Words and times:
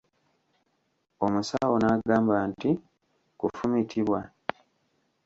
Omusawo 1.25 1.75
n'agamba 1.79 2.35
nti 2.49 2.71
Kufumitibwa? 3.39 4.19